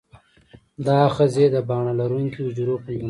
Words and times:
دا 0.85 0.95
آخذې 1.07 1.45
د 1.51 1.55
باڼه 1.67 1.93
لرونکي 1.99 2.39
حجرو 2.45 2.75
په 2.83 2.89
نامه 2.91 2.97
دي. 2.99 2.99